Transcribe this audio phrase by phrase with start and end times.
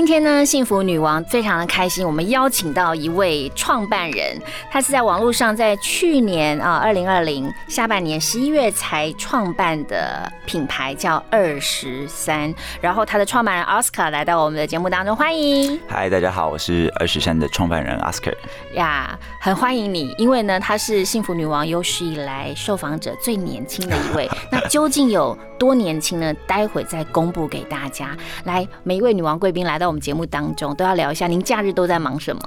[0.00, 4.40] 今天呢，幸福女王非常的开心，我们邀请到一位创办人，
[4.70, 15.78] 他是在网络上在去年啊，二零二零下半年十一月才创办的品牌叫二十三，然后他的创办人 Oscar 来到我们的节目当中，欢迎。
[15.86, 18.32] 嗨，大家好，我是二十三的创办人 Oscar。
[18.72, 24.26] 呀，很欢迎你，因为呢，他是幸福女王有史以来受访者最年轻的一位。
[24.50, 26.32] 那究竟有多年轻呢？
[26.46, 28.16] 待会再公布给大家。
[28.44, 29.78] 来，每一位女王贵宾来。
[29.80, 32.40] 在我们节目当中，都要聊一下，您假日都在忙什么？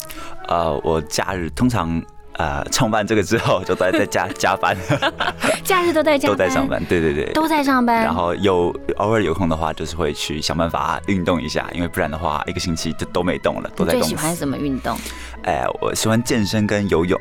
[0.48, 2.02] 呃，我假日通常
[2.38, 4.78] 呃创办这个之后，就在在加加班。
[5.62, 8.02] 假日都在加都在上班，对对对，都在上班。
[8.02, 13.92] 然后有偶尔有空的话，就是会去想办法运动一下，因为不然的话，一个星期就都没动了，都在。
[13.92, 14.98] 最喜欢什么运动？
[15.44, 17.20] 哎，我喜欢健身跟游泳。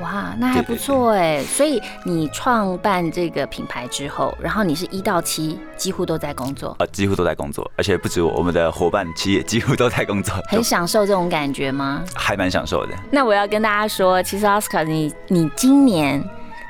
[0.00, 1.42] 哇，那还不错哎！
[1.44, 10.34] 所以你创办这个品牌之后，然后你是一到七几乎都在工作啊，几乎都在工作，而且不止我，我们的伙伴其实也 几乎都在工作。
[10.48, 12.02] 很享受这种感觉吗？
[12.14, 12.94] 还蛮享受的。
[13.10, 16.22] 那我要跟大家说，其实奥斯卡，你你今年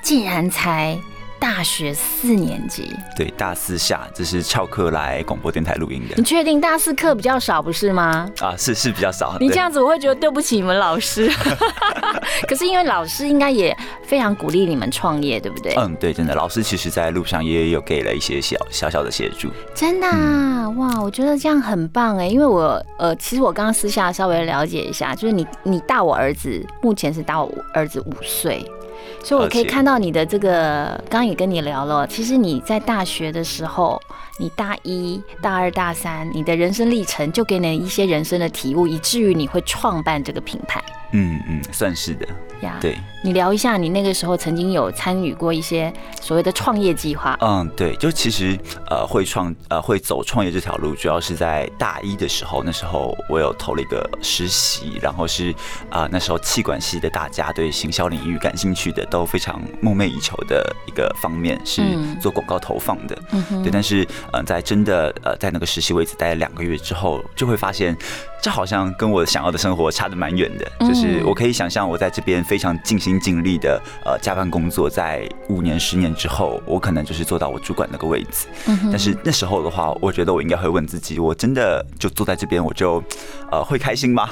[0.02, 0.98] 竟然才。
[1.40, 6.14] 大学四年级，对，大四下，这是翘课来广播电台录音的。
[6.16, 8.30] 你确定大四课比较少，不是吗？
[8.40, 9.36] 啊，是是比较少。
[9.40, 11.30] 你这样子，我会觉得对不起你们老师。
[12.46, 13.74] 可是因为老师应该也
[14.04, 15.74] 非常鼓励你们创业，对不对？
[15.76, 19.48] 嗯，对，真的，老师其实在路上也有给了一些小小小的协助。
[19.74, 28.62] 真的啊，哇，我觉得这样很棒哎，因为我呃，其实我刚刚私下稍微了解一下，就是你你大我儿子，目前是大我儿子五岁。
[29.22, 32.06] 所以，我可以看到你的这个，刚刚也跟你聊了。
[32.06, 34.00] 其实你在大学的时候，
[34.38, 40.82] 你大一、大二、大三，你的人生历程就给你一些人生的体悟，以至于你会创办这个品牌。
[41.12, 42.26] 嗯嗯，算是的。
[42.60, 45.90] 呀，对，你聊一下，你那个时候曾经有参与过一些
[46.20, 47.36] 所谓的创业计划。
[47.40, 48.56] 嗯，对，就其实
[48.90, 55.54] 呃会创呃会走创业这条路，主要是在大一的时候，那时候我有投了一个实习，然后是
[55.88, 61.82] 啊那时候气管系的大家对行销领域感兴趣的都非常梦寐以求的一个方面是
[62.20, 63.18] 做广告投放的。
[63.32, 67.96] 嗯对，但是呃在真的呃在那个实习位置待了两个月之后，就会发现。
[68.42, 78.46] 这好像跟我想要的生活差的蛮远的，就是我可以想象我在这边非常尽心尽力的呃加班工作，在五年十年之后，我可能就是做到我主管那个位置。
[78.90, 83.02] 但是那时候的话，我觉得我应该会问自己，我真的就坐在这边，我就
[83.50, 84.30] 呃会开心吗？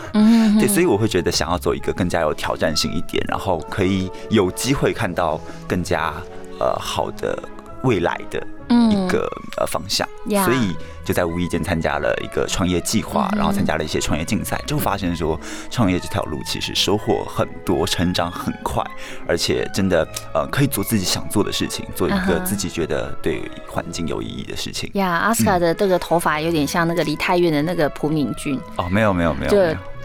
[0.59, 6.15] 对，所以我会觉得想要走一个更加有挑战性一点，然后可以有机会看到更加
[6.59, 7.39] 呃好的
[7.83, 10.09] 未来的一个呃方向，
[10.45, 10.77] 所以。
[11.09, 15.41] 就在无意间参加了一个创业计划，然后参加了一些创业竞赛，就发现说
[15.71, 18.85] 创业这条路其实收获很多，成长很快，
[19.27, 24.91] 而且真的呃可以做自己想做的事情，做一个自己觉得对环境有意义的事情。
[24.93, 28.61] 呀，阿斯卡的这个头发有点像那个梨泰院的那个朴敏俊。
[28.77, 29.51] 哦，没有没有没有。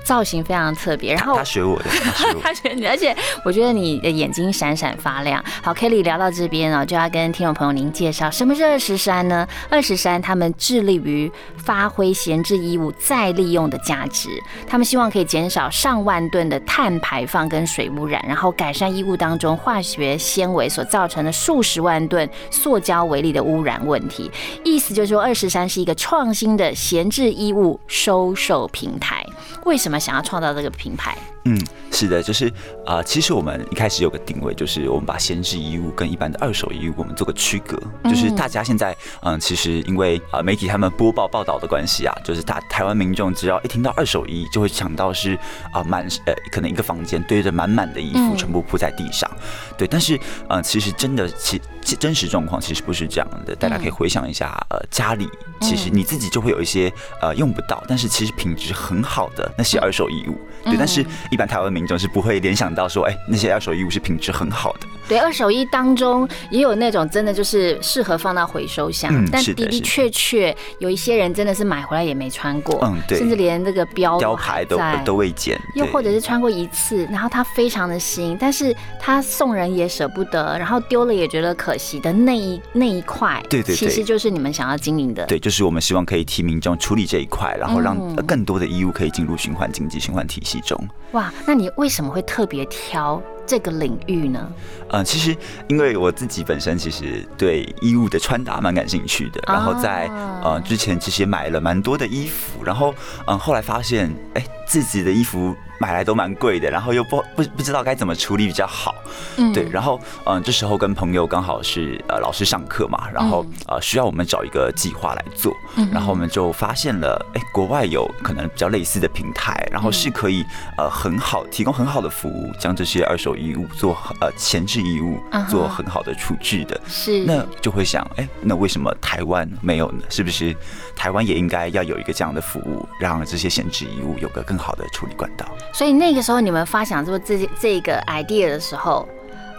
[0.03, 1.86] 造型非常特别，然后他学我的，
[2.44, 5.44] 他学你，而且我觉得你的眼睛闪闪发亮。
[5.62, 9.47] 好，Kelly 聊到这边啊，就要跟听众朋友您介绍什么是二十三呢？
[9.69, 14.30] 二十三他们致力于发挥闲置衣物再利用的价值，
[14.68, 24.30] 他们希望可以减少上万吨的碳排放跟水污染，然后改善衣物当中化学纤维所造成的数十万吨塑胶为例的污染问题。
[24.66, 29.23] 意思就是说，二十三是一个创新的闲置衣物收售平台。
[29.66, 31.18] 为什么想要创造这个品牌？
[31.46, 31.59] 嗯，
[31.92, 32.52] 是的，就是
[32.86, 37.78] 啊，其实我们一开始有个定位，就是我们把闲置衣物跟一般的二手衣物，我们做个区隔。
[38.06, 45.38] 就是大家现在，嗯，其实因为啊媒体他们播报报道的关系啊，就是大台湾民众只要一听到二手衣，就会想到是
[45.74, 49.30] 啊满呃可能一个房间堆着满满的衣服，全部铺在地上。
[49.78, 50.18] 对，但是
[50.48, 53.56] 嗯，其实真的其真实状况其实不是这样的。
[53.56, 55.27] 大家可以回想一下，呃，家里
[55.62, 56.91] 其实你自己就会有一些
[57.21, 60.38] 呃用不到，但是其实品质很好的那些二手衣物。
[60.63, 61.06] 对，但是。
[61.31, 64.88] 一般台湾民众是不会联想到说，哎，那些二手衣物是品质很好的。
[65.08, 73.18] 对，二手衣当中也有那种真的就是适合放到回收箱，嗯但的的确确有一些人真的是买回来也没穿过，嗯对。
[73.18, 83.76] 甚至连这个标标牌都都未剪，又或者是穿过一次，然后它非常的新，但是他送人也舍不得，然后丢了也觉得可惜的那一那一块，对对对。
[83.76, 85.26] 其实就是你们想要经营的。
[85.26, 90.78] 对，就是我们希望可以替民众处理这一块，然后让更多的衣物可以进入循环经济、循环体系中。
[91.12, 94.51] 哇，那你为什么会特别挑这个领域呢？
[94.90, 95.36] 嗯，其实
[95.68, 102.94] 因为我自己本身其实对衣物的穿搭蛮感兴趣的，然后在啊呃之前其实也买了蛮多的衣服，然后
[103.25, 108.94] 嗯后来发现哎自己的衣服买来都蛮贵的，然后又不不不知道该怎么处理比较好，
[109.38, 109.51] 嗯。
[109.51, 120.46] 对，然后嗯这时候跟朋友刚好是呃老师上课嘛，然后呃需要我们找一个计划来做，嗯然后我们就发现了哎国外有可能比较类似的平台，然后是可以
[120.78, 126.80] 呃很好提供很好的服务，将这些二手衣物做呃前置衣物做很好的处置的。
[126.88, 130.04] 是那就会想，哎、那为什么台湾没有呢？
[130.10, 130.56] 是不是
[130.96, 135.46] 台湾也应该要有一个这样的服务，让这些闲置衣物有个更好的处理管道？
[135.74, 139.08] 所以那个时候你们发想做这这个 idea 的时候，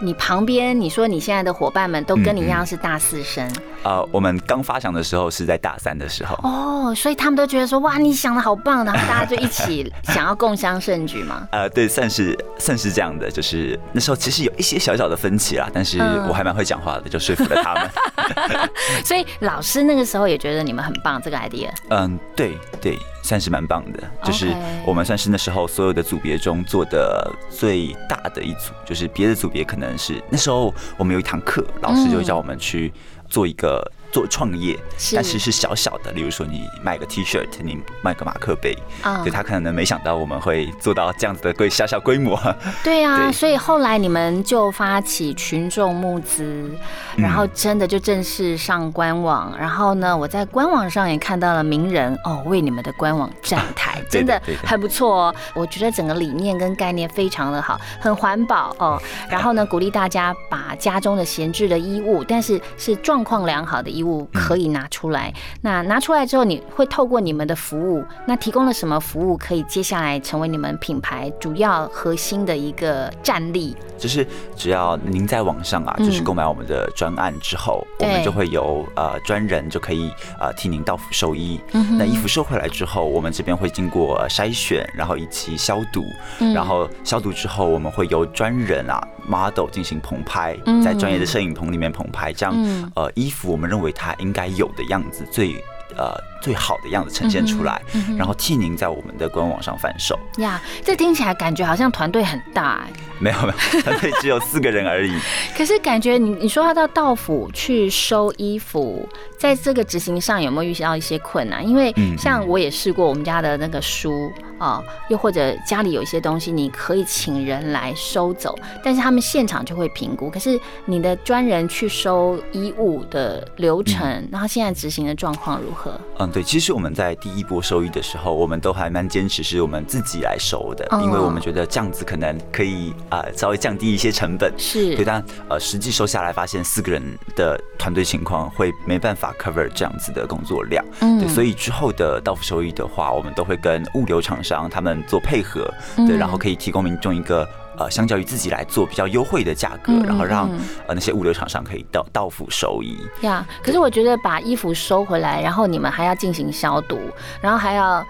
[0.01, 3.49] 你旁边你说你现在的伙伴们都跟你一样是大四生、
[3.83, 11.47] 呃，我们刚发想的时候是在大三的时候，哦，所以他们都觉得说哇，你想的好棒，然后大家就一起想要共襄盛举嘛。
[11.51, 17.89] 呃， 对，算是算是这样的，就是那时候其实有一些小小的分歧啦，但是嗯我还蛮会讲话的，就说服了他们。
[19.03, 21.69] 所以老师那个时候也觉得你们很棒，这个 idea。
[21.89, 24.47] 嗯，对对，算是蛮棒的，就是
[24.85, 32.93] 我们算是那时候所有的组别中做的最大的一组，就是别的组别可能是那时候我们有一堂课，老师就叫我们去
[33.29, 33.91] 做一个。
[34.15, 35.13] 做创业，是。
[35.17, 39.21] 但是是小小的，例如说你卖个 T 恤，你卖个马克杯，啊。
[39.25, 42.39] 对他可能没想到我们会做到这样子的规小小规模，
[42.81, 43.33] 对啊，对。
[43.33, 46.71] 所以后来你们就发起群众募资，
[47.17, 54.61] 然后真的就正式上官网，然后呢，我在官网上也看到了名人哦为你们的官网站台，对 真的的对的。
[54.65, 55.35] 很不错哦。
[55.53, 58.97] 我觉得整个理念跟概念非常的好，很环保哦。
[59.29, 65.33] 然后呢，鼓励大家把家中的闲置的衣物，但是是状况良好的衣物可以拿出来。
[65.61, 73.75] 那拿出来之后，你会透过你们的服务，那提供了什么服务，可以接下来成为你们品牌主要核心的一个战力？
[73.97, 74.25] 就是
[74.55, 81.59] 只要您在网上啊，嗯就是购买我们的专案之后，我们就会由呃专人就可以呃替您到府收衣。
[81.73, 86.03] 嗯那衣服收回来之后，我们这边会经过呃筛选，然后以及消毒，
[86.39, 95.55] 嗯然后消毒之后，我们会由专人啊 model 进行棚拍嗯，在专业的摄影棚里面棚拍，这样嗯呃衣服我们认为它应该有的样子最。
[95.97, 97.81] 呃，最好的样子呈现出来，
[98.17, 100.19] 然后替您在我们的官网上贩售。
[100.39, 105.17] 呀，这听起来感觉好像团队很大哎，没有没有，团队只有四个人而已。
[105.55, 109.07] 可是感觉你你说要到道府去收衣服，
[109.37, 111.65] 在这个执行上有没有遇到一些困难？
[111.65, 120.29] 因为嗯像我也试过我们家的那个书啊、又或者家里有一些东西，你可以请人来收走，但是他们现场就会评估。
[120.29, 125.99] 可是你的专人去收衣物的流程，然后现在执行的状况如何？
[126.19, 134.53] 嗯，对，其实我们在第一波收益的时候，我们都还蛮坚持是我们自己来收的，哦因为我们觉得这样子可能可以啊、呃稍微降低一些成本。
[134.57, 137.01] 是对，但呃实际收下来发现四个人
[137.35, 140.83] 的团队情况会没办法 cover 这样子的工作量。
[141.01, 147.45] 嗯对，所以之后的到付收益的话，我们都会跟物流厂商他们做配合，嗯对，然后可以提供民众一个。
[147.77, 152.97] 呃，相较于自己来做比较优惠的价格，嗯然后让嗯呃那些物流厂商可以到到付收益。
[153.19, 156.97] 呀可是我觉得把衣服收回来，然后你们还要进行消毒，
[157.41, 158.01] 然后还要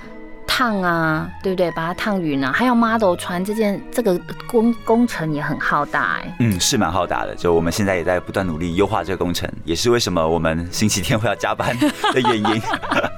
[0.47, 1.70] 烫啊，对不对？
[1.72, 7.36] 把它烫匀啊，还有 model 穿这件这个工工程也很浩大哎、嗯，是蛮浩大的。
[7.36, 11.77] 就我们现在也在不断努力优化这个工程，也是为什么我们星期天会要加班
[12.13, 12.62] 的 原因。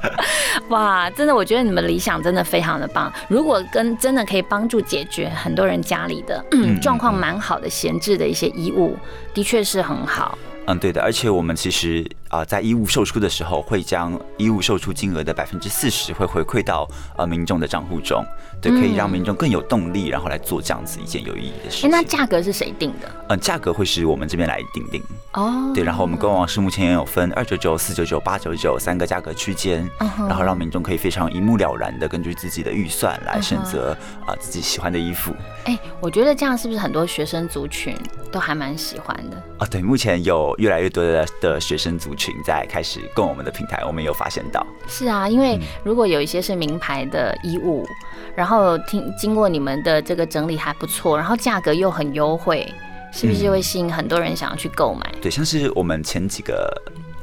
[0.70, 3.12] 哇，真的，我觉得你们理想真的非常的棒。
[3.28, 8.98] 如果跟真的可以帮助解决很多人家里的嗯状况蛮好的闲置的一些衣物，
[9.34, 10.38] 的确是很好。
[10.66, 11.02] 嗯，对的。
[11.02, 18.24] 而且我们其实啊、在衣物售出的时候，会将衣物售出金额的百分之四十会回馈到呃民众的账户中，
[18.62, 21.88] 对，可以让民众更有动力，然后来做这样子一件有意义的事。
[21.88, 23.10] 那价格是谁定的？
[23.30, 25.02] 嗯，价格会是我们这边来定定。
[25.34, 35.34] 哦，对，然后我们官网是目前也有分二九九、四九九、八九九三个价格区间，然后让民众可以非常一目了然的根据自己的预算来选择啊、自己喜欢的衣服。
[35.66, 37.96] 哎、我觉得这样是不是很多学生族群
[38.32, 39.38] 都还蛮喜欢的？
[39.60, 44.66] 啊，对，目前有越来越多的的学生族群在开始跟我们的平台，我们有发现到。
[44.88, 47.88] 是啊，因为如果有一些是名牌的衣物，
[48.36, 52.70] 然后听经过你们的这个整理还不错，然后价格又很优惠，
[53.14, 55.10] 是不是就会吸引很多人想要去购买？
[55.22, 56.70] 对，像是我们前几个。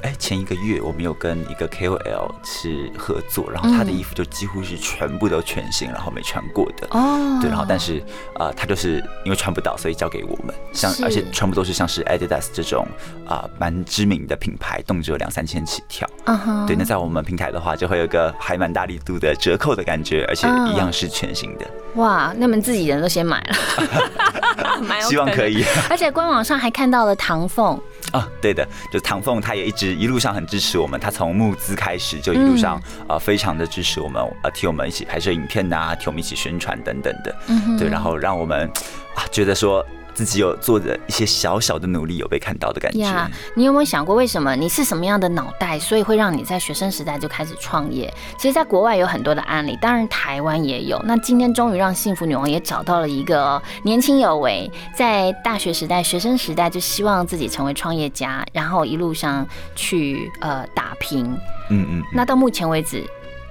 [0.04, 6.86] 哎，前一个月我们有跟一个 KOL 是合作，然后他的衣服就几乎是全部都全新，然后没穿过的。
[6.90, 8.04] 哦，对，然后但是
[8.38, 10.54] 呃，他就是因为穿不到，所以交给我们。
[10.74, 12.86] 像而且全部都是像是 Adidas 这种
[13.26, 16.06] 啊蛮知名的品牌，动辄两三千起跳。
[16.26, 21.64] 嗯哼，对，那在我们平台的话，就会有个还蛮大力度的折扣的感觉，而且一样是全新的。
[21.94, 25.64] 哇，那么自己人都先买了， 希望可以。
[25.88, 27.80] 而且官网上还看到了唐凤。
[28.12, 30.98] 啊，对的，就唐凤，他也一直一路上很支持我们。
[30.98, 37.34] 他从募资开始就一路上啊，非常的支持我们，呃，替我们一起拍摄影片呐，替我们一起宣传等等的。
[37.48, 38.68] 嗯，对，然后让我们
[39.14, 39.84] 啊，觉得说。
[40.14, 43.00] 自己有做的一些小小的努力，有被看到的感觉。
[43.00, 48.12] 呀你有没有想过，为什么你是什么样的脑袋，所以会让你在学生时代就开始创业？
[48.38, 51.00] 其实，在国外有很多的案例，当然台湾也有。
[51.04, 61.24] 那今天终于让幸福女王也找到了一个年轻有为，在大学时代、学生时代就希望自己成为创业家，然后一路上去呃打拼。
[61.70, 62.02] 嗯嗯。
[62.12, 63.04] 那到目前为止，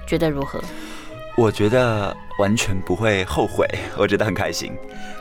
[0.06, 0.62] 觉得如何？
[1.36, 3.66] 我觉得完全不会后悔，
[3.98, 4.72] 我觉得很开心。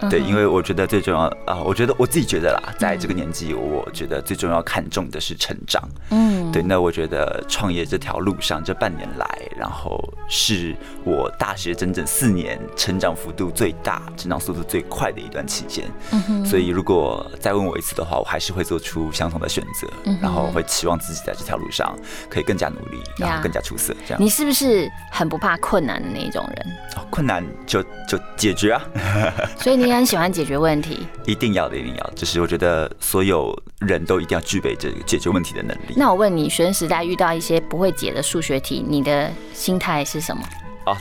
[0.09, 5.81] 对，因为我觉得最重要啊，我觉得我自己觉得啦，在这个年纪，我觉得最重要看重的是成长。
[6.09, 15.89] 嗯，对，那我觉得创业这条路上这半年来，然后是我大学整整四年成长幅度最大、成长速度最快的一段期间。
[16.11, 19.87] 嗯哼，所以如果再问我一次的话，我还是会做出相同的选择，
[20.21, 21.97] 然后会期望自己在这条路上
[22.29, 23.95] 可以更加努力，然后更加出色。
[24.05, 26.65] 这样，你是不是很不怕困难的那种人？
[27.09, 28.81] 困难就就解决啊。
[29.57, 29.93] 所以你。
[29.93, 32.09] 很喜欢解决问题，一定要的，一定要。
[32.15, 35.93] 就是我觉得所有人都一定要具备这个解决问题的能力。
[35.95, 40.41] 那我问你，学生时代遇到一些不会解的数学题，你的心态是什么？
[40.85, 40.97] 哦，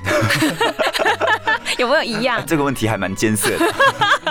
[1.79, 2.43] 有没有一样？
[2.47, 3.75] 这个问题还蛮艰涩的，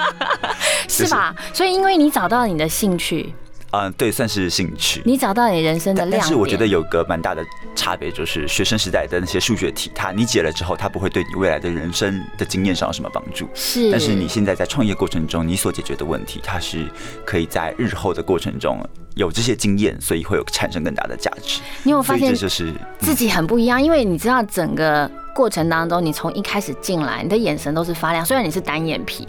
[0.87, 1.35] 是吧？
[1.53, 3.33] 所以因为你找到你的兴趣。
[3.71, 5.01] 嗯，对，算是兴趣。
[5.05, 6.19] 你找到你人生的亮点。
[6.19, 7.41] 但是我觉得有个蛮大的
[7.73, 13.47] 差别，就是学生时代的那些数学题，它你解了之后，它不会对你未来的人生的经验上有什么帮助。
[13.53, 13.89] 是。
[13.89, 16.85] 但是你现在在创业过程中，你所解决的问题，它是
[17.25, 18.77] 可以在日后的过程中
[19.15, 21.61] 有这些经验，所以会有产生更大的价值。
[21.83, 25.09] 你有发现，这就是自己很不一样，因为你知道整个。
[25.33, 28.25] 过程当中，你从一开始进来，你的眼神都是发亮。
[28.25, 29.25] 虽然你是单眼皮，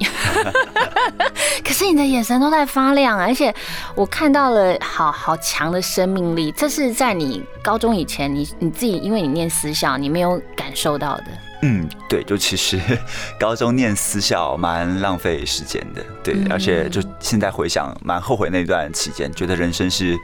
[1.64, 3.54] 可是你的眼神都在发亮，而且
[3.94, 6.52] 我看到了好好强的生命力。
[6.52, 11.24] 这是在你高中以前，你你自己因为你念私校，你没有感受到的。
[11.64, 12.80] 嗯，对，就其实
[13.38, 20.18] 高中念私校蛮浪费时间的，对，而且就现在回想，蛮后悔那段期间，觉得人生是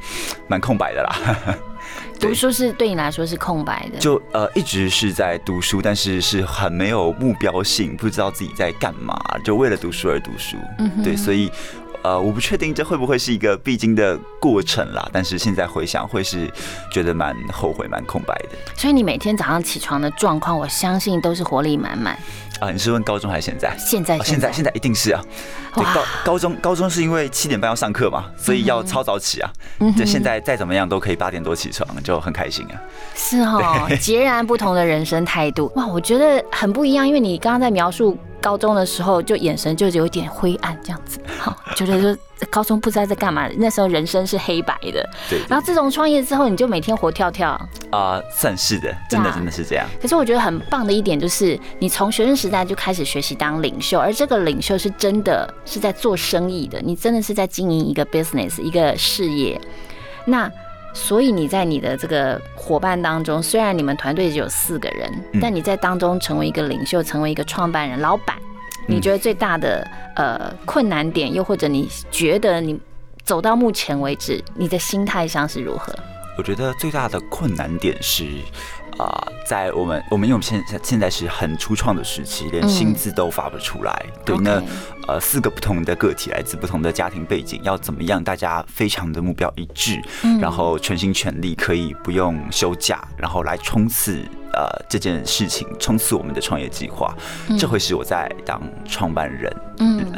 [0.49, 1.57] 蛮空白的啦。
[2.19, 10.57] 读书是对你来说是空白的，就呃一直是在读书，但是是很没有目标性，不知道自己在干嘛，就为了读书而读书。
[10.79, 11.51] 嗯，对，所以
[12.03, 16.51] 呃我不确定这会不会是一个必经的过程啦，但是现在回想会是
[16.93, 18.59] 觉得蛮后悔、蛮空白的。
[18.77, 22.19] 所以你每天早上起床的状况，我相信都是活力满满。
[22.61, 23.77] 啊，你是问高中还是现在？
[23.79, 25.23] 现在，现在，现在一定是啊。
[25.77, 29.49] 对，高高中高中是因为七点半要上课嘛，所以要超早起啊。
[29.97, 32.75] 就现在再怎么样都可以八点多起床，就很开心啊。
[33.15, 37.07] 是哦，截然不同的人生态度哇，我觉得很不一样。
[37.07, 42.17] 因为你刚刚在描述高中的时候，就眼神就有点灰暗这样子， 好，觉得说
[42.51, 43.49] 高中不知道在干嘛。
[43.57, 45.09] 那时候人生是黑白的。
[45.29, 45.41] 对。
[45.49, 47.51] 然后自从创业之后，你就每天活跳跳。
[47.91, 49.87] 啊，算是的，真的真的是这样。
[50.01, 59.61] 可是我觉得很棒的一点就是，你从学生时代就开始学习当领袖，而这个领袖是真的是在做生意的，你真的是在经营一个 business 一个事业。
[60.27, 60.51] 那
[60.95, 68.37] 所以你在你的这个伙伴当中，虽然你们团队只有四个人，但你在当中成为一个领袖，成为一个创办人、老板，
[68.87, 72.79] 你觉得最大的呃困难点，又或者你觉得你
[73.23, 75.95] 走到目前为止，你的心态上是如何？
[76.37, 78.25] 我觉得最大的困难点是，
[78.99, 84.07] 啊，在我们我们因为我们现在现在是很初创的时期，连薪资都发不出来。
[84.25, 84.63] 对，那
[85.07, 90.01] 呃四个不同的个体来自不同的家庭背景，要怎么样大家非常的目标一致，
[90.41, 94.21] 然后全心全力可以不用休假，然后来冲刺
[94.53, 97.15] 呃这件事情，冲刺我们的创业计划，
[97.59, 99.55] 这会是我在当创办人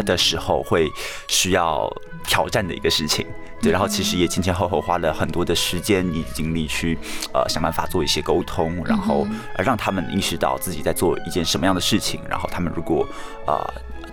[0.07, 0.89] 的时候会
[1.29, 1.91] 需要
[2.25, 3.27] 挑战的一个事情。
[3.63, 6.97] 对，然后其实也前前后后花了很多的时间以及精力去，
[7.35, 9.27] 呃，想办法做一些沟通，然后
[9.59, 13.07] 让他们意识到自己在做一件什么样的事情，然后他们如果
[13.47, 13.55] 呃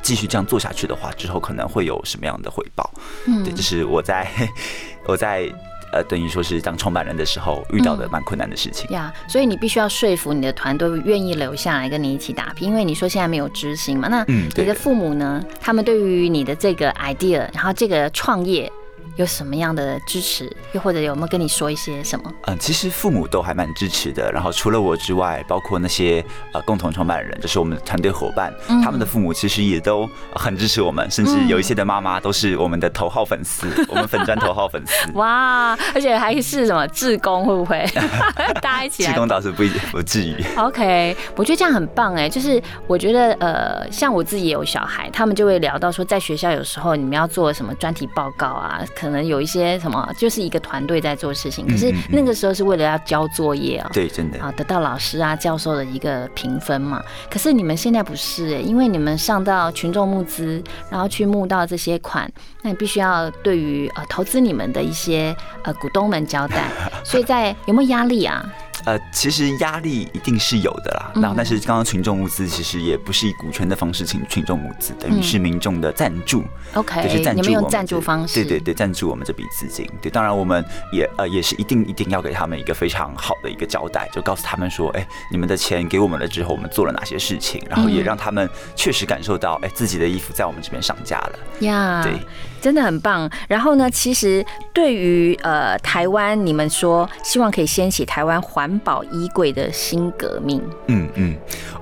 [0.01, 2.91] 继续这样做下去的话，之后可能会有什么样的回报。
[3.25, 4.29] 嗯，对，这是我在
[5.07, 5.49] 我在
[5.91, 8.89] 呃，等于说是当创办人的时候遇到的蛮困难的事情。
[8.91, 14.07] 呀所以你必须要说服你的团队愿意留下来跟你一起打拼，因为你说现在没有执行嘛。
[14.07, 15.43] 那你的父母呢？
[15.61, 18.71] 他们对于你的这个 idea，然后这个创业
[19.17, 20.49] 有什么样的支持？
[20.71, 22.31] 又或者有没有跟你说一些什么？
[22.45, 24.31] 嗯，其实父母都还蛮支持的。
[24.31, 35.11] 然后除了我之外，包括那些呃共同创办人，就是我们的团队伙伴，嗯他们的父母其实也都很支持我们，甚至有一些的妈妈都是我们的头号粉丝，我们粉砖头号粉丝。
[35.13, 37.85] 哇，而且还是什么志工，会不会
[38.61, 40.35] 大家一起来志工倒是不一不至于。
[40.57, 53.89] OK，我觉得这样很棒哎，就是我觉得呃，像我自己也有小孩，他们就会聊到说，在学校有时候你们要做什么专题报告啊，可能有一些什么，就是一个团队在做事情，可是那个时候是为了要交作业啊。
[53.93, 54.39] 对，真的。
[54.39, 57.01] 啊，得到老师啊、教授的一个评分嘛。
[57.29, 66.69] 可是你们现在不是欸，因为你们上到群众募资，然后去募到这些款，那你必须要对于呃投资你们的一些呃股东们交代。
[67.03, 68.45] 所以在有没有压力啊？
[68.87, 71.11] 呃，其实压力一定是有的啦。
[71.15, 76.41] 嗯然后，但是刚刚群众募资其实也不是以股权的方式请群众募资，等于是民众的赞助。
[76.73, 79.85] OK，就是赞你们用赞助方式，对对对，赞助我们这笔资金。
[80.01, 80.63] 对，当然我们
[80.93, 91.39] 也呃也是一定一定要给他们一个非常好的一个交代，就告诉他们说，哎，你们的钱给我们了之后，我们做了哪些事情，然后也嗯让他们确实感受到，哎，自己的衣服在我们这边上架了。
[91.59, 92.13] 呀对，
[92.61, 93.29] 真的很棒。
[93.49, 101.35] 然后呢，其实对于呃台湾，你们说希望可以掀起台湾环保衣柜的新革命，嗯嗯，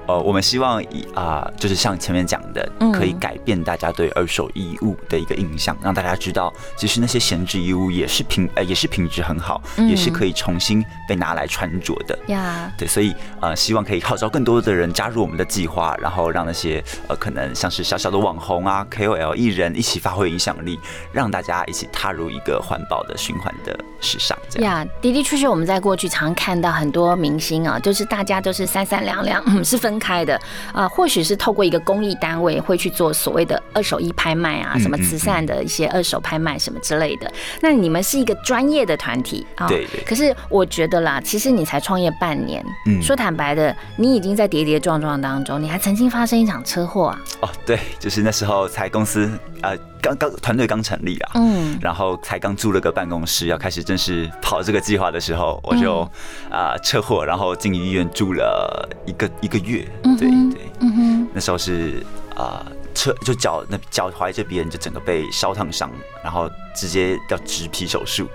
[0.07, 12.17] 呃，我们希望以啊、就是像前面讲的嗯，可以改变大家对二手衣物的一个印象，让大家知道，其实那些闲置衣物也是品呃也是品质很好，嗯也是可以重新被拿来穿着的。
[12.27, 12.71] 呀。
[12.77, 20.79] 对，所以呃，希望可以号召更多的人加入我们的计划，然后让那些呃可能像是小小的网红啊、KOL 艺人一起发挥影响力，
[21.11, 24.37] 让大家一起踏入一个环保的循环的时尚。
[24.49, 30.39] 这样，呀的的确确，我们在过去常看到很多明星啊，就是大家都是三三两两，嗯，是分开的
[30.73, 37.31] 啊、或许是透过一个公益单位会去做所谓的二手衣拍卖啊，嗯什么慈善的一些二手拍卖什么之类的。
[37.61, 40.03] 那你们是一个专业的团体啊，对对。
[40.03, 43.01] 可是我觉得啦，其实你才创业半年，嗯。
[43.01, 49.29] 说坦白的，你已经在跌跌撞撞当中，你还曾经发生一场车祸啊，哦，对，就是那时候才公司
[49.61, 56.07] 呃刚刚团队刚成立啊，嗯，然后才刚租了个办公室，要开始正式跑这个计划的时候，我就
[56.51, 59.83] 啊、车祸，然后进医院住了一个一个月。
[60.19, 65.89] 对嗯对，嗯哼，那时候是啊、车就脚那脚踝这边就整个被烧烫伤，
[66.23, 68.27] 然后直接要植皮手术，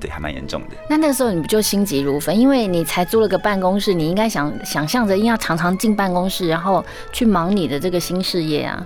[0.00, 0.68] 对，还蛮严重的。
[0.88, 2.34] 那那个时候你不就心急如焚？
[2.34, 6.82] 因为你才租了个办公室，你应该想想象着应该常常进办公室，然后
[7.12, 8.82] 去忙你的这个新事业啊。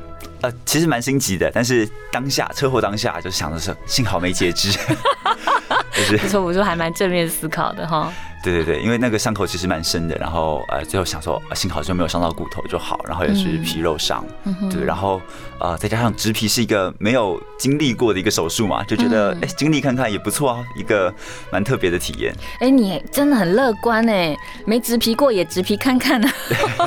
[0.65, 4.71] 其实蛮心急的，但是当下车祸当下就想的是，幸好没截肢，
[5.93, 8.13] 就是不错不错，还蛮正面思考的哈。
[8.47, 15.21] 对对对，因为那个伤口其实蛮深的，然后呃，最后想说，呃幸好就没有伤到骨头就好，然后也是皮肉伤，嗯对，然后
[15.59, 21.13] 呃，再加上植皮是一个没有经历过的一个手术嘛，就觉得嗯哎、经历看看也不错啊，一个
[21.51, 22.33] 蛮特别的体验。
[22.61, 26.31] 哎、你真的很乐观哎，没植皮过也植皮看看啊，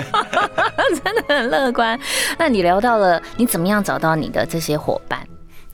[1.04, 2.00] 真的很乐观。
[2.38, 5.20] 那你聊到了你怎么样找到你的这些伙伴？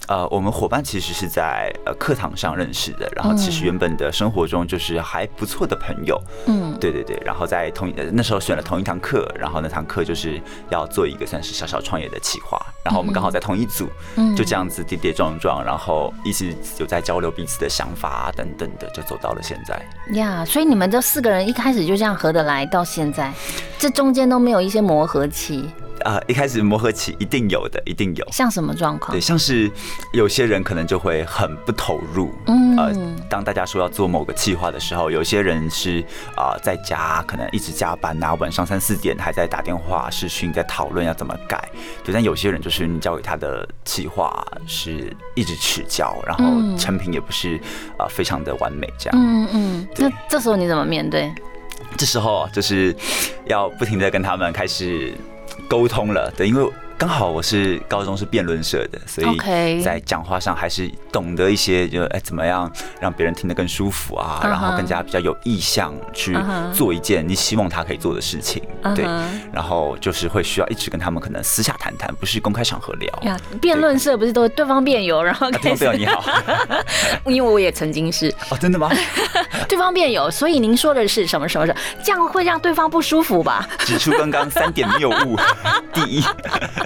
[0.08, 10.40] 呃，我们伙伴其实是在呃课堂上认识的，然后其实原本的生活中就是还不错的朋友，嗯，对对对，然后在同一呃那时候选了同一堂课，然后那堂课就是
[10.70, 14.36] 要做一个算是小小创业的企划，然后我们刚好在同一组，嗯。
[14.36, 19.82] 就这样子跌跌撞撞，然后一直有在交流彼此的想法啊等等的，就走到了现在。
[20.14, 23.34] 呀所以你们这四个人一开始就这样合得来，到现在，
[23.80, 25.70] 这中间都没有一些磨合期，
[26.06, 28.26] 啊、一开始磨合期一定有的，一定有。
[28.32, 29.20] 像什么状况对，？
[29.20, 29.70] 像是
[30.14, 32.94] 有些人可能就会很不投入，嗯呃，
[33.28, 36.06] 当大家说要做某个计划的时候，有些人是
[36.38, 41.68] 啊、在家可能一直加班啊，晚上三四点还在打电话视讯在讨论要怎么改，
[42.04, 47.60] 对，但有些人就是你交给他的计划是一直迟交，然后嗯成品也不是
[47.98, 51.34] 啊、非常的完美这样，嗯嗯，那对这时候你怎么面对？
[51.98, 52.96] 这时候就是
[53.48, 55.14] 要不停的跟他们开始
[55.68, 66.38] 沟通了，对，因为刚好我是高中是辩论社的，所以在讲话上还是懂得一些，就哎怎么样让别人听得更舒服啊然后更加比较有意向去
[66.74, 68.64] 做一件你希望他可以做的事情，
[68.96, 69.06] 对。
[69.52, 73.10] 然后就是会需要一直跟他们可能私下谈谈，不是公开场合聊。
[73.24, 76.24] 呀，辩论社不是都对方辩友，然后啊，开始听众朋友你好，
[77.32, 78.34] 因为我也曾经是。
[78.50, 78.90] 哦，真的吗？
[79.68, 83.68] 对方辩友，所以您说的是什么什么什么，这样会让对方不舒服吧？
[83.80, 85.38] 指出刚刚三点谬误，
[85.94, 86.24] 第一，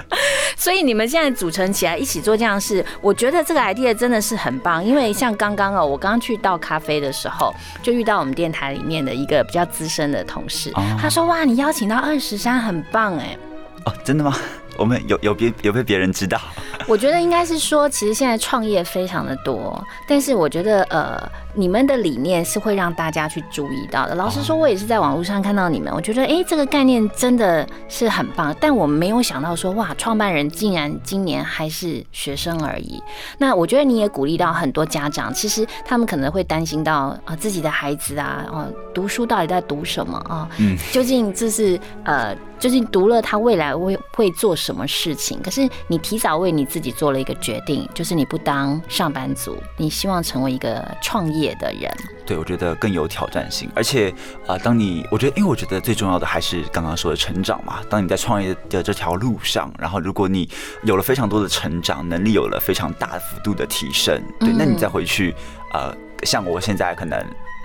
[0.56, 4.84] 所以你们现在组成起来一起做这样的事，我觉得这个 idea 真的是很棒。
[4.84, 13.38] 因为像刚刚哦，我刚刚去倒咖啡的时候，就遇到我们电台里面的一个比较资深的同事，他说：“哇，你邀请到二十三，很棒哎。”
[13.86, 14.36] 哦，真的吗？
[14.80, 16.40] 我们有有别有被别人知道？
[16.88, 21.30] 我觉得应该是说，其实现在创业非常的多，但是我觉得呃。
[21.56, 24.14] 你们的理念是会让大家去注意到的。
[24.14, 28.56] 老实说，我也是在网络上看到你们，我觉得哎，这个概念真的是很棒。
[28.62, 33.02] 但我没有想到说，哇，创办人竟然今年还是学生而已。
[33.40, 40.48] 那我觉得你也鼓励到很多家长，其实他们可能会担心到啊，自己的孩子啊，哦，读书到底在读什么啊？
[40.60, 45.42] 嗯， 究竟这是呃，究竟读了他未来会会做什么事情？
[45.42, 51.40] 可是你提早为你自己做了一个决定，就是你不当上班族，你希望成为一个创业。
[51.40, 51.90] 业的人，
[52.26, 54.14] 对我觉得更有挑战性，而且
[54.46, 57.80] 啊，当你我觉得，因为我觉得最重要的还是刚刚说的成长嘛。
[57.90, 60.50] 当你在创业的这条路上，然后如果你
[60.84, 65.34] 有了非常多的成长，能力有了非常大幅度的提升，对，那你再回去，
[65.74, 67.18] 呃，像我现在可能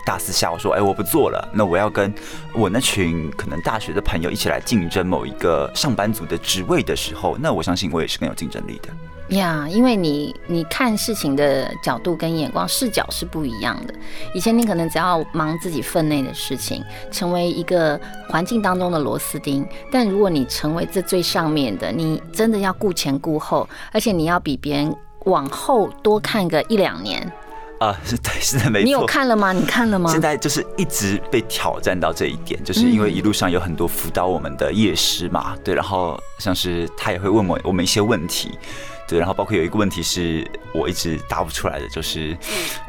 [0.04, 2.12] 大四下，我说，哎，我不做了，那我要跟
[2.52, 8.88] 我那群可能大学的朋友一起来竞争某一个上班族的职位的时候，那我相信我也是更有竞争力的。
[9.36, 13.94] 呀，因为你你看事情的角度跟眼光视角是不一样的。
[14.34, 19.66] 以前你可能只要忙自己分内的事情，成为一个环境当中的螺丝钉。
[19.90, 27.32] 但如果你成为这最上面的，你真的要顾前顾后，而且你要比别人往后多看个一两年。
[27.78, 28.84] 啊，是 对，是的，没错。
[28.84, 29.52] 你有看了吗？
[29.52, 30.10] 你看了吗？
[30.10, 38.58] 现在就是一直被挑战到这一点，就是因为一路上有很多辅导我们的夜师嘛，对，然后像是他也会问我我们一些问题。
[39.06, 42.34] 对，然后包括有一个问题是我一直答不出来的，就是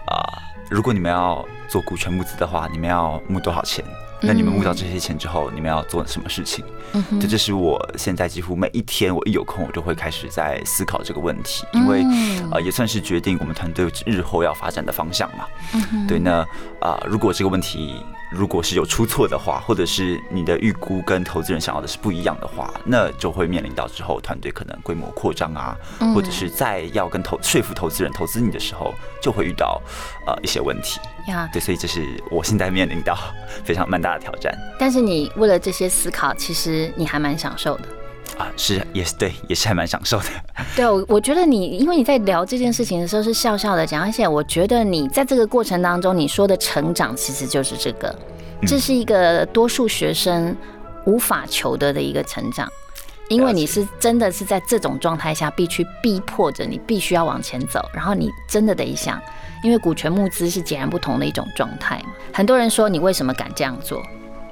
[0.08, 0.24] 啊，
[0.70, 3.84] 如果你们要做股权募资的话，你们要募多少钱？
[4.22, 6.64] 那你们募到这些钱之后，你们要做什么事情？
[6.94, 12.04] 嗯，这就是我现在几乎每一天我一有空，我就会开始在思考这个问题，因为
[12.52, 15.46] 啊，也算是决定我们团队日后要发展的方向嘛。
[15.74, 16.46] 嗯，对，那
[16.80, 18.04] 啊，如果这个问题。
[18.36, 25.78] 如果是有出错的话，或者是你的预估跟投资人想要的是不一样的话，那就会面临到之后团队可能规模扩张啊，
[26.14, 29.82] 或者是在要跟投说服投资人投资你的时候，就会遇到
[30.28, 31.00] 呃一些问题。
[31.28, 33.18] 呀，对，所以这是我现在面临到
[33.64, 34.54] 非常蛮大的挑战。
[34.78, 37.88] 但是你为了这些思考，其实你还蛮享受的。
[38.38, 40.26] 啊，是也是对，也是还蛮享受的。
[40.76, 48.14] 对，我我觉得你，因为你在聊这件事情的时候是笑笑的讲，而且我觉得你在这个过程当中，你说的成长其实就是这个，
[48.68, 50.54] 这是一个多数学生
[51.06, 52.70] 无法求得的一个成长，
[53.30, 59.22] 因为你是真的是在这种状态下必须逼迫着你必须要往前走，然后你真的得想，
[59.64, 62.10] 因为股权募资是截然不同的一种状态嘛。
[62.34, 64.04] 很多人说你为什么敢这样做？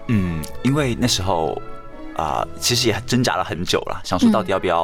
[0.08, 1.62] 嗯，因为那时候。
[2.15, 4.84] 啊，其实也挣扎了很久了，想说到底要不要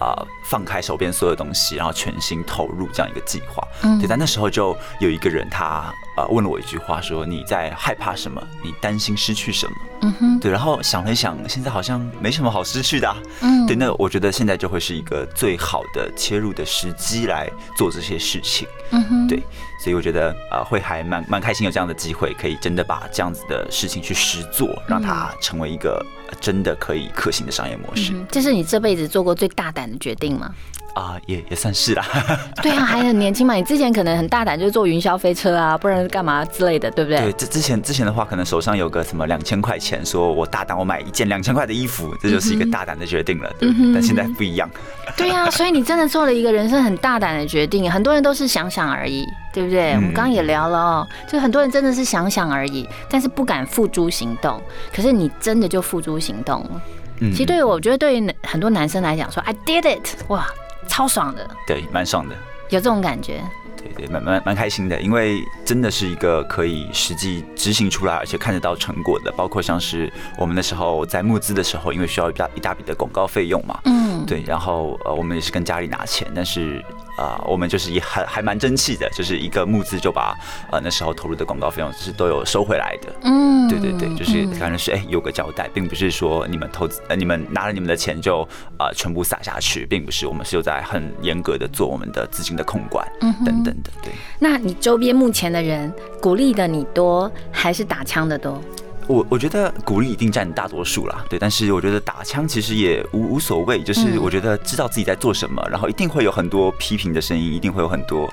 [0.00, 3.66] 啊放开手边所有东西，然后全心投入这样一个计划。
[4.00, 8.42] 对，但那时候就有一个人他呃问了我一句话，说你在害怕什么？
[8.60, 9.72] 你担心失去什么？
[10.02, 10.50] 嗯哼，对。
[10.50, 13.16] 然后想了想，现在好像没什么好失去的。
[13.40, 13.76] 嗯，对。
[13.76, 18.66] 那我觉得现在就会是一个最好的切入的时机来做这些事情。
[18.90, 19.40] 嗯哼，对。
[19.84, 26.04] 所以我觉得啊，会还蛮蛮开心有这样的机会，可以真的把这样子的事情去实做，让它成为一个
[26.40, 28.12] 真的可以可行的商业模式。
[28.28, 30.52] 这是你这辈子做过最大胆的决定吗？
[30.98, 32.04] 啊，也也算是啦。
[32.62, 33.54] 对啊，还很年轻嘛。
[33.54, 37.20] 你之前可能很大胆，就是坐云霄飞车啊，不然干嘛之类的，对不对？
[37.20, 43.48] 对，之之前之前的话，可能手上有个什么两千块钱，说我大胆，我买一件两千块的衣服，这就是一个大胆的决定了。
[43.60, 44.68] 对，但现在不一样。
[45.16, 47.90] 对啊， 所以你真的做了一个人生很大胆的决定。
[47.90, 49.92] 很多人都是想想而已，对不对？
[49.92, 54.60] 我们刚刚也聊了哦，就很多人真的是想想而已，但是不敢付诸行动。
[54.94, 56.82] 可是你真的就付诸行动了。
[57.20, 60.46] 其实对于我觉得，对于很多男生来讲，说 I did it，哇！
[60.88, 62.34] 超爽的，对，蛮爽的，
[62.70, 63.42] 有这种感觉，
[63.76, 76.84] 对对，蛮蛮蛮开心的，因为真的是一个可以实际执行出来，而且看得到成果的，包括像是我们那时候在募资的时候，因为需要一大一大笔的广告费用嘛，嗯，对，然后呃，我们也是跟家里拿钱，但是。
[77.18, 80.32] 啊，我们就是也还还蛮争气的，就是一个募资就把
[80.70, 83.12] 呃那时候投入的广告费用是都有收回来的。
[83.22, 88.46] 嗯，对对对，就是反正是哎有个交代，并不是说你们投资呃你们拿了你们的钱就
[88.78, 93.90] 啊全部撒下去，并不是，我们是有在很严格的做我们的资金的控管嗯等等的。
[94.00, 98.62] 对，那你周边目前的人鼓励的你多还是打枪的多？
[99.08, 108.26] 我我觉得鼓励一定占大多数啦，对，但是我觉得打枪其实也无无所谓，就是我觉得知道自己在做什么，然后一定会有很多批评的声音，一定会有很多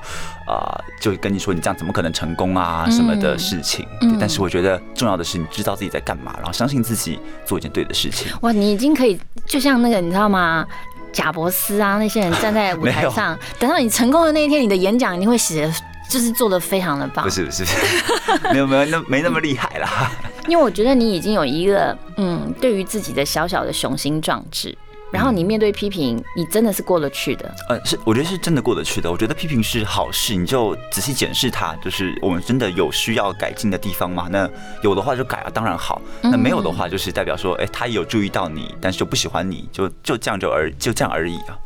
[0.45, 3.88] 啊，就跟你说你这样怎么可能成功啊什么的事情，
[4.19, 8.27] 但是我觉得重要的是你知道自己在干嘛，然后相信自己做一件对的事情。
[8.41, 10.65] 哇，你已经可以就像那个你知道吗？
[11.13, 15.73] 贾伯斯啊那些人站在舞台上， 等到你成功的那一天，你的演讲一定会写的
[16.10, 17.30] 就是做的非常的棒不。
[17.30, 17.63] 是不是，
[18.54, 20.12] 没有没有那没那么厉害啦。
[20.48, 24.76] 因为我觉得你已经有一个嗯，对于自己的小小的雄心壮志，
[25.15, 27.56] 然后你面对批评，你真的是过得去的。
[27.69, 29.10] 呃，是我觉得是真的过得去的。
[29.10, 34.28] 我觉得批评是好事，你就仔细检视它，就是我们真的有需要改进的地方吗？
[34.30, 34.49] 那
[34.84, 36.01] 有的话就改啊，当然好。
[36.21, 41.58] 那没有的话，就是代表说，哎、他有注意到你，但是就不喜欢你，就就这样就而就这样而已啊，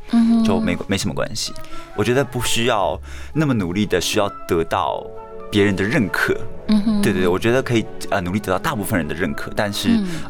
[0.45, 1.51] 就没没什么关系。
[1.95, 2.99] 我觉得不需要
[3.33, 5.03] 那么努力的需要得到
[5.49, 6.38] 别人的认可。
[6.67, 9.89] 嗯哼，对对对，我觉得可以呃努力得到大部分人的认可，但是、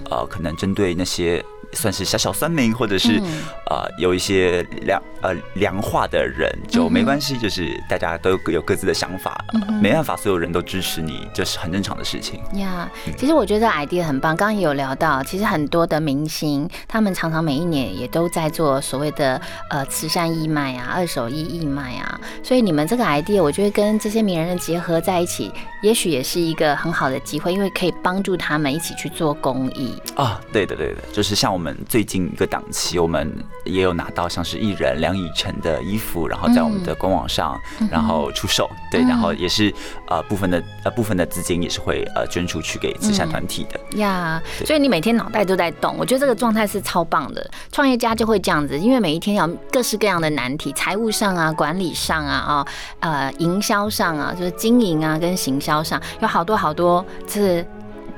[0.10, 3.26] 呃可能针对那些算是小小酸民或者是、嗯
[3.70, 12.40] 呃有一些良呃良化的人就没关系，就是大家都有各自的想法，呃没办法所有人都支持你，这是很正常的事情。
[12.54, 14.30] 呀其实我觉得 idea 很棒。
[14.36, 22.20] 刚刚也有聊到，其实很多的明星，他们常常每一年也都在做所谓的呃慈善义卖啊、二手衣义卖啊。
[22.42, 25.52] 所以你们这个 idea，我觉得跟这些名人结合在一起，
[25.82, 30.02] 也许也是一个很好的机会，因为可以帮助他们一起去做公益。
[30.16, 33.32] 啊，对的，对的，就是像我们最近一个档期，我们
[33.66, 37.56] 也有拿到像是艺人梁以晨的衣服，然后在我们的官网上，
[37.92, 39.72] 然后出售，对，然后也是
[40.08, 44.00] 呃部分的呃部分的资金也是会呃捐出去给慈善团体的。
[44.00, 47.52] 呀所以你每天脑袋都在动，我觉得这个状态是超棒的。
[47.72, 52.68] 创业家就会这样子，因为每一天有各式各样的难题，财务上啊、管理上啊、啊
[53.02, 57.66] 呃营销上啊，就是经营啊跟行销上，有好多好多是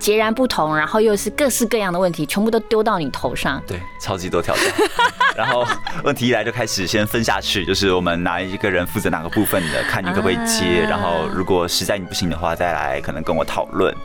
[0.01, 3.61] 截然不同，然后又是各式各样的问题，全部都丢到你头上。
[3.67, 4.63] 对，超级多挑战。
[5.37, 5.65] 然后
[6.03, 10.83] 问题一来就开始先分下去，就是我们哪一个人负责哪个部分的，看你可不可以接。
[10.85, 13.95] 啊然后如果实在你不行的话，再来可能跟我讨论。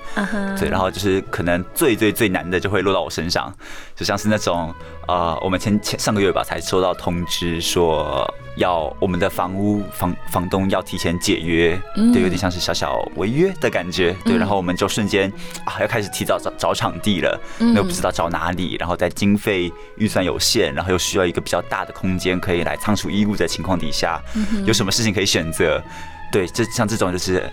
[0.58, 3.52] 对，然后就是可能最最最难的就会落到我身上，
[3.96, 4.72] 就像是那种
[5.08, 11.80] 呃，我们前前上个月吧才收到通知说要我们的房屋房房东要提前解约，
[12.12, 15.32] 对，有点像是小小违约的感觉，对，然后我们就瞬间
[15.64, 24.20] 啊要开始提早找找场地了，那又不知道找哪里，然后在经费预算有限，然后又需要一个比较大的空间可以来仓储衣物的情况底下，
[24.64, 25.82] 有什么事情可以选择？
[26.32, 27.48] 对，这像这种就是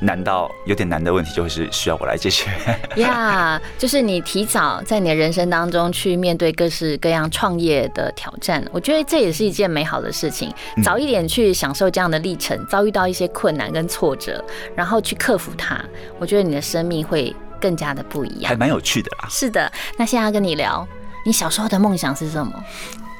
[0.00, 2.50] 难到有点难的问题，就会是需要我来解决。
[3.00, 10.52] 呀就是你提早在你的人生当中去面对各式各样创业的挑战，我觉得这也是一件美好的事情。
[10.82, 14.44] 早一点去享受这样的历程，遭遇到一些困难跟挫折，
[14.74, 15.80] 然后去克服它，
[16.18, 17.34] 我觉得你的生命会
[17.66, 18.48] 更加的不一样。
[18.48, 19.28] 还蛮有趣的啦。
[19.28, 20.86] 是的，那现在要跟你聊，
[21.24, 22.52] 你小时候的梦想是什么？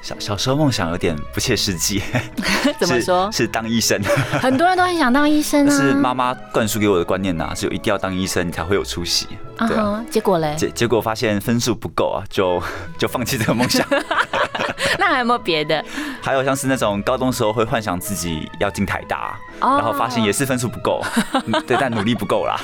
[0.03, 2.01] 小小时候梦想有点不切实际，
[2.79, 3.29] 怎么说？
[3.33, 4.01] 是当医生，
[4.41, 5.67] 很多人都很想当医生啊。
[5.77, 9.27] 但是妈妈灌输给我的观念呐、只有一定要当医生你才会有出息。
[9.59, 10.55] 对啊，结果嘞？
[10.57, 12.63] 结结果发现分数不够啊，就
[12.99, 13.87] 就放弃这个梦想。
[14.99, 15.85] 那还有没有别的？
[16.23, 21.03] 还有像是那种高中时候会幻想自己要进台大，哦然后发现也是分数不够，
[21.47, 22.57] 嗯对，但努力不够啦，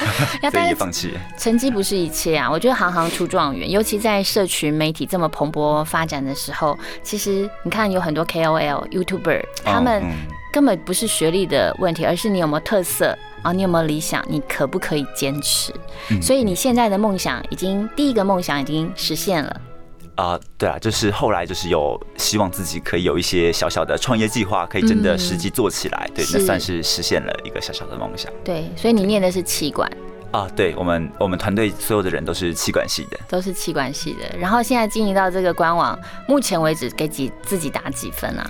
[0.50, 1.16] 所以也放弃。
[1.38, 2.50] 成绩不是一切啊！
[2.50, 10.10] 我觉得行行出状元，尤其在社群媒体这么蓬勃发展的时候，其实你看有很多 KOL、YouTuber，他们嗯
[10.52, 15.72] 根本不是学历的问题，而是你有没有特色啊，你有没有理想，你可不可以坚持？
[16.10, 19.60] 嗯所以你现在的梦想已经第一个梦想已经实现了。
[20.14, 28.30] 啊、对啊，就是后来就是有希望自己可以有一些小小的创业计划，可以真的实际做起来，对，那算是实现了一个小小的梦想。
[28.44, 29.90] 对，所以你念的是气管，
[30.30, 34.38] 啊，对我们我们团队所有的人都是气管系的，都是气管系的。
[34.38, 38.48] 然后现在经营到这个官网，目前为止给几自己打几分啊？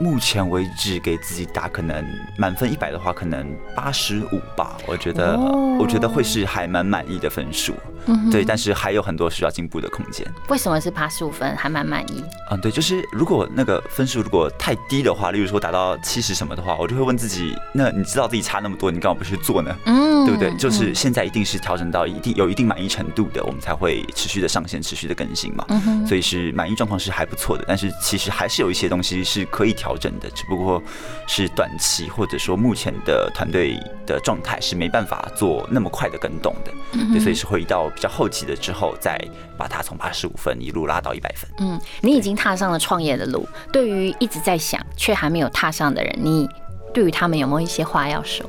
[0.00, 2.04] 目前为止给自己打可能
[2.36, 4.76] 满分一百的话，可能八十五吧。
[4.86, 7.72] 我觉得、哦我觉得会是还蛮满意的分数，
[8.08, 10.26] 嗯对，但是还有很多需要进步的空间。
[10.48, 11.56] 为什么是八十五分？
[11.56, 12.24] 还蛮满意。
[12.50, 19.74] 嗯，对，就是如果那个分数如果太低的话，例如说达到七十什么的话，我就会问自己，那你知道自己差那么多，你干嘛不去做呢？
[19.86, 20.54] 嗯对不对？
[20.56, 25.64] 就是现在一定是调整到一定有一定满意程度的，我们才会持续的上线、持续的更新嘛。
[25.68, 30.82] 嗯所以是满意状况是还不错的，但是其实还是有一些东西是可以调整的，只不过
[31.26, 36.72] 是短期或者说目前的团队的状态是没办法做那么快的跟动的，
[37.12, 39.20] 对，所以是回到比较后期的之后再
[39.56, 41.50] 把它从八十五分一路拉到一百分。
[41.58, 43.44] 嗯，你已经踏上了创业的路。
[43.72, 46.48] 对于一直在想却还没有踏上的人，你
[46.94, 48.48] 对于他们有没有一些话要说？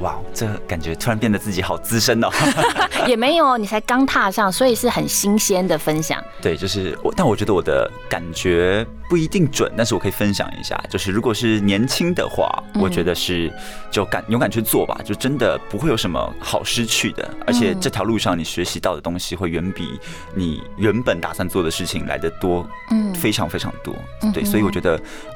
[0.00, 2.30] 哇，这感觉突然变得自己好资深哦。
[3.06, 6.18] 也没有，你才刚踏上，所以是很新鲜的分享。
[6.40, 13.52] 对，就是我，但我觉得我的感觉不一定准，但是我可以分享一下，就是如果是年轻的话，我觉得是
[13.90, 19.98] 就敢勇敢去做吧，就真的不会有什么好失去的，而且这条路上你学习到的东西会远比
[20.32, 23.92] 你原本打算做的事情来的多，嗯，非常非常多，
[24.32, 24.94] 对，所以我觉得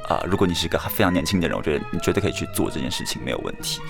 [0.08, 3.80] 啊，如果你是一个非常年轻的人，我觉得你绝对可以去做这件事情，没有问题，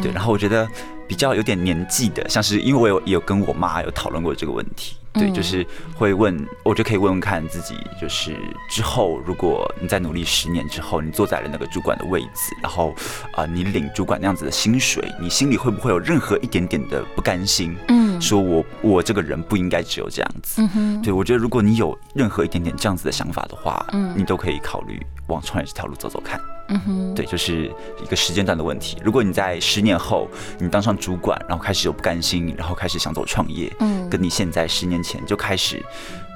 [0.00, 0.68] 对，然后我觉得
[1.08, 4.94] 比较有点年纪的，像是因为我有也有跟我妈有讨论过这个问题。
[5.14, 8.36] 对，就是会问，我觉得可以问问看自己，就是
[8.70, 12.94] 之后如果你在努力十年之后，你坐在了那个主管的位置，然后
[13.32, 17.76] 啊，你领主管那样子的薪水，你心里会不会有任何一点点的不甘心？
[17.88, 20.62] 嗯，说我我这个人不应该只有这样子。
[20.62, 26.40] 嗯哼，对我觉得如果你有任何一点点这样子的想法的话，嗯，你都可以考虑往创业这条路走走看。
[26.72, 27.70] 嗯哼，对，就是
[28.02, 28.96] 一个时间段的问题。
[29.04, 30.26] 如果你在十年后
[30.58, 35.84] 你当上主管，然后开始有不甘心，然后开始想走创业，嗯，跟你现在十年前就开始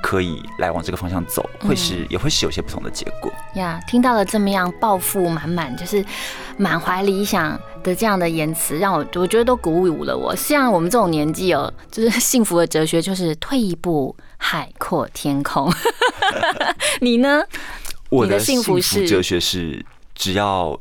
[0.03, 3.81] 可以来往这个方向走，会是也会是有些不同的结果呀。
[3.89, 6.05] 听到了这么样抱负满满，就是
[6.59, 10.37] 满怀理想的这样的言辞，让我我觉得都鼓舞了我。
[10.37, 15.73] 像我们这种年纪哦，就是 幸福的哲学就是退一步海阔天空。
[17.01, 17.43] 你呢？
[18.11, 19.83] 我的幸福哲学是。
[20.17, 20.77] 只要，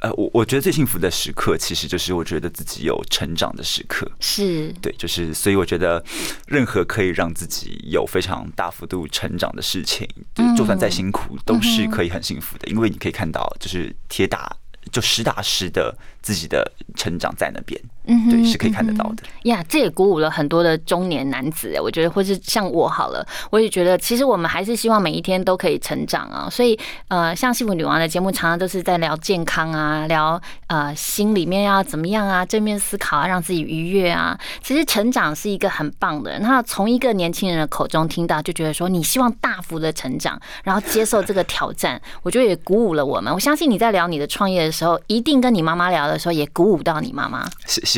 [0.00, 4.10] 呃，我我觉得最幸福的时刻，其实就是我觉得自己有成长的时刻。
[4.20, 6.02] 是，对，就是所以我觉得，
[6.46, 14.56] 任何可以让自己有非常大幅度成长的事情，就就算再辛苦，都是可以很幸福的，因为你可以看到，就是铁打
[14.92, 17.78] 就实打实的自己的成长在那边。
[18.08, 19.64] 嗯，对，是可以看得到的呀。
[19.68, 26.48] 这也鼓舞了很多的中年男子，我觉得，或是像我好了，我也觉得，其实我们还是希望每一天都可以成长啊。
[26.50, 34.38] 所以，呃，像幸福女王的节目，常常都是在聊健康啊，聊呃心里面要怎么样啊，正面思考啊，让自己愉悦啊。
[34.62, 36.38] 其实成长是一个很棒的。
[36.38, 43.32] 那从一个年轻人的口中听到，就觉得说你希望大幅的成长，然后接受这个挑战， 我觉得也鼓舞了我们。
[43.32, 47.46] 我相信你在聊你的创业的时候，一定跟你妈妈聊的时候，也鼓舞到你妈妈。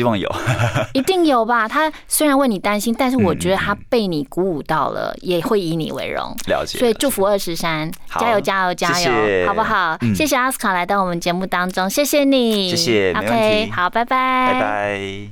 [0.01, 0.27] 希望有，
[0.93, 1.67] 一定有吧？
[1.67, 6.35] 他虽然为你担心，但是我觉得他被你鼓舞到了，也会以你为荣。
[6.47, 9.11] 了解，所以祝福二十三，加油加油加油，
[9.45, 9.95] 好不好？
[10.15, 15.29] 谢谢阿斯卡来到我们节目当中，谢谢你，谢谢，OK，好，拜拜，拜拜。